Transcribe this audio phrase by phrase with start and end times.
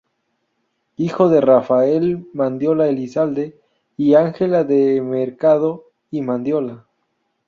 [0.97, 3.61] Hijo de Rafael Mandiola Elizalde
[3.97, 6.87] y Angela de Mercado y Mandiola.